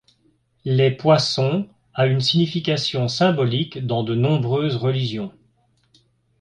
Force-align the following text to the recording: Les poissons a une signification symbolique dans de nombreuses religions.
Les 0.65 0.89
poissons 0.89 1.67
a 1.93 2.07
une 2.07 2.21
signification 2.21 3.07
symbolique 3.07 3.85
dans 3.85 4.01
de 4.03 4.15
nombreuses 4.15 4.75
religions. 4.77 5.31